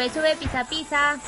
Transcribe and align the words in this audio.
Sube, 0.00 0.08
sube, 0.08 0.36
pisa, 0.36 0.64
pisa. 0.64 1.20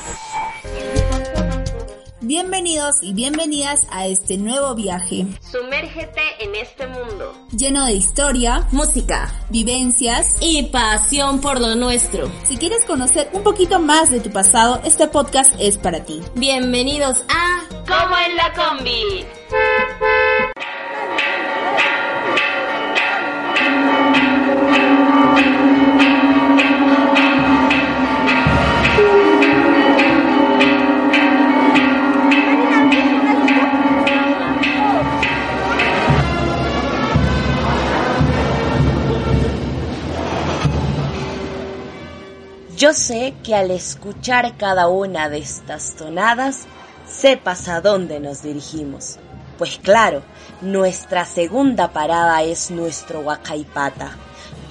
Bienvenidos 2.21 3.03
y 3.03 3.13
bienvenidas 3.13 3.85
a 3.91 4.07
este 4.07 4.37
nuevo 4.37 4.73
viaje. 4.73 5.27
Sumérgete 5.41 6.21
en 6.39 6.55
este 6.55 6.87
mundo. 6.87 7.37
Lleno 7.55 7.85
de 7.85 7.93
historia, 7.93 8.67
música, 8.71 9.31
vivencias 9.51 10.37
y 10.41 10.63
pasión 10.63 11.39
por 11.39 11.61
lo 11.61 11.75
nuestro. 11.75 12.31
Si 12.45 12.57
quieres 12.57 12.83
conocer 12.85 13.29
un 13.33 13.43
poquito 13.43 13.77
más 13.77 14.09
de 14.09 14.21
tu 14.21 14.31
pasado, 14.31 14.81
este 14.83 15.07
podcast 15.07 15.53
es 15.59 15.77
para 15.77 16.03
ti. 16.03 16.23
Bienvenidos 16.33 17.23
a 17.29 17.67
Como 17.85 18.17
en 18.17 18.35
la 18.37 18.53
combi. 18.53 19.42
Yo 42.83 42.91
sé 42.91 43.33
que 43.45 43.55
al 43.55 43.71
escuchar 43.71 44.57
cada 44.57 44.89
una 44.89 45.29
de 45.29 45.37
estas 45.37 45.95
tonadas, 45.95 46.67
sepas 47.07 47.69
a 47.69 47.79
dónde 47.79 48.19
nos 48.19 48.43
dirigimos. 48.43 49.19
Pues 49.57 49.79
claro, 49.81 50.21
nuestra 50.59 51.23
segunda 51.23 51.93
parada 51.93 52.43
es 52.43 52.71
nuestro 52.71 53.21
Huacaipata, 53.21 54.17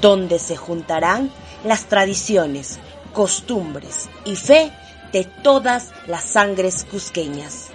donde 0.02 0.38
se 0.38 0.56
juntarán 0.56 1.30
las 1.64 1.86
tradiciones, 1.86 2.80
costumbres 3.14 4.10
y 4.26 4.36
fe 4.36 4.70
de 5.10 5.24
todas 5.24 5.92
las 6.06 6.24
sangres 6.24 6.84
cusqueñas. 6.84 7.70